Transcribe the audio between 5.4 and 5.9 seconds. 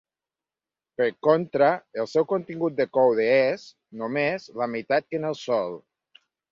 Sol.